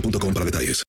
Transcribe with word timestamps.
para 0.00 0.44
detalles. 0.44 0.82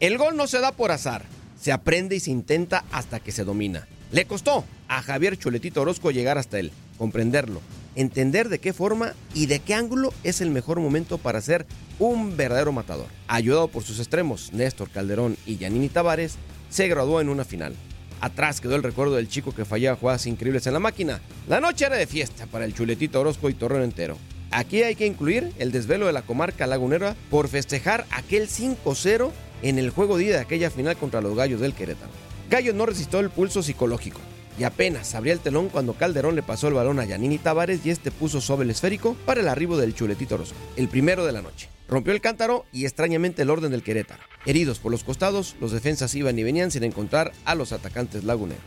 El 0.00 0.16
gol 0.16 0.36
no 0.36 0.46
se 0.46 0.60
da 0.60 0.72
por 0.72 0.92
azar, 0.92 1.24
se 1.60 1.72
aprende 1.72 2.14
y 2.14 2.20
se 2.20 2.30
intenta 2.30 2.84
hasta 2.92 3.18
que 3.18 3.32
se 3.32 3.44
domina. 3.44 3.88
Le 4.12 4.26
costó 4.26 4.64
a 4.86 5.02
Javier 5.02 5.36
Chuletito 5.36 5.82
Orozco 5.82 6.10
llegar 6.10 6.38
hasta 6.38 6.58
él, 6.60 6.70
comprenderlo, 6.98 7.60
entender 7.96 8.48
de 8.48 8.60
qué 8.60 8.72
forma 8.72 9.14
y 9.34 9.46
de 9.46 9.58
qué 9.58 9.74
ángulo 9.74 10.14
es 10.22 10.40
el 10.40 10.50
mejor 10.50 10.78
momento 10.78 11.18
para 11.18 11.40
ser 11.40 11.66
un 11.98 12.36
verdadero 12.36 12.70
matador. 12.70 13.08
Ayudado 13.26 13.68
por 13.68 13.82
sus 13.82 13.98
extremos, 13.98 14.52
Néstor 14.52 14.88
Calderón 14.88 15.36
y 15.46 15.56
Yanini 15.56 15.88
Tavares, 15.88 16.36
se 16.70 16.86
graduó 16.86 17.20
en 17.20 17.28
una 17.28 17.44
final. 17.44 17.74
Atrás 18.20 18.60
quedó 18.60 18.76
el 18.76 18.82
recuerdo 18.82 19.16
del 19.16 19.28
chico 19.28 19.54
que 19.54 19.64
fallaba 19.64 19.96
jugadas 19.96 20.26
increíbles 20.26 20.66
en 20.66 20.74
la 20.74 20.80
máquina. 20.80 21.20
La 21.48 21.60
noche 21.60 21.86
era 21.86 21.96
de 21.96 22.06
fiesta 22.06 22.46
para 22.46 22.64
el 22.64 22.74
Chuletito 22.74 23.20
Orozco 23.20 23.50
y 23.50 23.54
Torreón 23.54 23.82
entero. 23.82 24.16
Aquí 24.50 24.82
hay 24.82 24.94
que 24.94 25.06
incluir 25.06 25.52
el 25.58 25.72
desvelo 25.72 26.06
de 26.06 26.12
la 26.12 26.22
comarca 26.22 26.66
lagunera 26.66 27.16
por 27.30 27.48
festejar 27.48 28.06
aquel 28.10 28.48
5-0 28.48 29.30
en 29.62 29.78
el 29.78 29.90
juego 29.90 30.16
día 30.16 30.32
de 30.32 30.40
aquella 30.40 30.70
final 30.70 30.96
contra 30.96 31.20
los 31.20 31.36
Gallos 31.36 31.60
del 31.60 31.74
Querétaro. 31.74 32.10
Gallos 32.48 32.74
no 32.74 32.86
resistió 32.86 33.20
el 33.20 33.28
pulso 33.28 33.62
psicológico 33.62 34.20
y 34.58 34.64
apenas 34.64 35.14
abría 35.14 35.34
el 35.34 35.40
telón 35.40 35.68
cuando 35.68 35.92
Calderón 35.92 36.34
le 36.34 36.42
pasó 36.42 36.68
el 36.68 36.74
balón 36.74 36.98
a 36.98 37.04
Yanini 37.04 37.36
Tavares 37.38 37.84
y 37.84 37.90
este 37.90 38.10
puso 38.10 38.40
sobre 38.40 38.64
el 38.64 38.70
esférico 38.70 39.16
para 39.26 39.42
el 39.42 39.48
arribo 39.48 39.76
del 39.76 39.94
chuletito 39.94 40.36
Orozco, 40.36 40.56
el 40.76 40.88
primero 40.88 41.26
de 41.26 41.32
la 41.32 41.42
noche. 41.42 41.68
Rompió 41.86 42.14
el 42.14 42.22
cántaro 42.22 42.64
y 42.72 42.84
extrañamente 42.84 43.42
el 43.42 43.50
orden 43.50 43.70
del 43.70 43.82
Querétaro. 43.82 44.22
Heridos 44.46 44.78
por 44.78 44.92
los 44.92 45.04
costados, 45.04 45.56
los 45.60 45.72
defensas 45.72 46.14
iban 46.14 46.38
y 46.38 46.42
venían 46.42 46.70
sin 46.70 46.84
encontrar 46.84 47.32
a 47.44 47.54
los 47.54 47.72
atacantes 47.72 48.24
laguneros. 48.24 48.64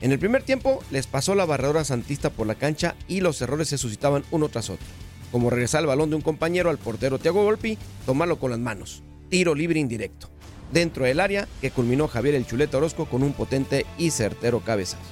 En 0.00 0.12
el 0.12 0.18
primer 0.20 0.44
tiempo 0.44 0.82
les 0.92 1.08
pasó 1.08 1.34
la 1.34 1.44
barredora 1.44 1.84
santista 1.84 2.30
por 2.30 2.46
la 2.46 2.54
cancha 2.54 2.94
y 3.08 3.20
los 3.20 3.42
errores 3.42 3.68
se 3.68 3.78
suscitaban 3.78 4.24
uno 4.30 4.48
tras 4.48 4.70
otro 4.70 4.86
como 5.30 5.50
regresar 5.50 5.80
el 5.82 5.86
balón 5.86 6.10
de 6.10 6.16
un 6.16 6.22
compañero 6.22 6.70
al 6.70 6.78
portero 6.78 7.18
Thiago 7.18 7.44
Volpi, 7.44 7.78
tomarlo 8.06 8.38
con 8.38 8.50
las 8.50 8.60
manos. 8.60 9.02
Tiro 9.28 9.54
libre 9.54 9.80
indirecto. 9.80 10.28
Dentro 10.72 11.04
del 11.04 11.20
área 11.20 11.48
que 11.60 11.70
culminó 11.70 12.08
Javier 12.08 12.34
el 12.34 12.46
Chuleta 12.46 12.76
Orozco 12.76 13.06
con 13.06 13.22
un 13.22 13.32
potente 13.32 13.86
y 13.96 14.10
certero 14.10 14.60
cabezazo. 14.60 15.02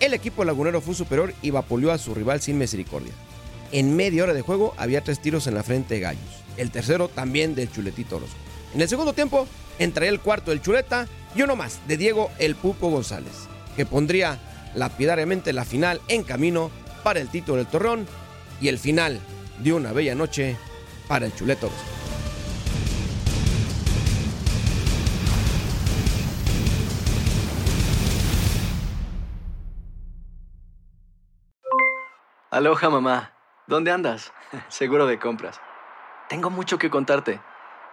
El 0.00 0.12
equipo 0.12 0.44
lagunero 0.44 0.80
fue 0.80 0.94
superior 0.94 1.34
y 1.40 1.50
vapuleó 1.50 1.92
a 1.92 1.98
su 1.98 2.14
rival 2.14 2.40
sin 2.40 2.58
misericordia. 2.58 3.12
En 3.72 3.96
media 3.96 4.24
hora 4.24 4.34
de 4.34 4.42
juego 4.42 4.74
había 4.76 5.02
tres 5.02 5.20
tiros 5.20 5.46
en 5.46 5.54
la 5.54 5.62
frente 5.62 5.94
de 5.94 6.00
Gallos. 6.00 6.44
El 6.56 6.70
tercero 6.70 7.08
también 7.08 7.54
del 7.54 7.70
Chuletito 7.70 8.16
Orozco. 8.16 8.36
En 8.74 8.80
el 8.80 8.88
segundo 8.88 9.12
tiempo 9.12 9.46
entraría 9.78 10.10
el 10.10 10.20
cuarto 10.20 10.50
del 10.50 10.62
Chuleta 10.62 11.06
y 11.34 11.42
uno 11.42 11.56
más 11.56 11.80
de 11.88 11.96
Diego 11.96 12.30
el 12.38 12.54
Pupo 12.54 12.90
González, 12.90 13.32
que 13.76 13.86
pondría 13.86 14.38
lapidariamente 14.74 15.52
la 15.52 15.64
final 15.64 16.00
en 16.08 16.22
camino 16.22 16.70
para 17.02 17.20
el 17.20 17.28
título 17.28 17.58
del 17.58 17.66
Torreón 17.66 18.06
y 18.60 18.68
el 18.68 18.78
final 18.78 19.20
de 19.58 19.72
una 19.72 19.92
bella 19.92 20.14
noche 20.14 20.56
para 21.08 21.26
el 21.26 21.34
Chuleto. 21.34 21.70
Aloha 32.50 32.88
mamá, 32.88 33.32
¿dónde 33.66 33.90
andas? 33.90 34.32
Seguro 34.68 35.06
de 35.06 35.18
compras. 35.18 35.60
Tengo 36.28 36.50
mucho 36.50 36.78
que 36.78 36.88
contarte. 36.88 37.40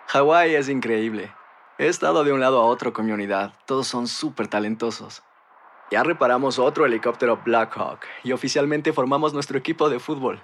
Hawái 0.07 0.53
es 0.53 0.69
increíble. 0.69 1.33
He 1.79 1.87
estado 1.87 2.23
de 2.23 2.31
un 2.31 2.41
lado 2.41 2.61
a 2.61 2.65
otro 2.65 2.93
con 2.93 3.07
mi 3.07 3.11
unidad. 3.11 3.53
Todos 3.65 3.87
son 3.87 4.07
súper 4.07 4.47
talentosos. 4.47 5.23
Ya 5.89 6.03
reparamos 6.03 6.59
otro 6.59 6.85
helicóptero 6.85 7.41
Blackhawk 7.43 8.01
y 8.23 8.33
oficialmente 8.33 8.93
formamos 8.93 9.33
nuestro 9.33 9.57
equipo 9.57 9.89
de 9.89 9.99
fútbol. 9.99 10.43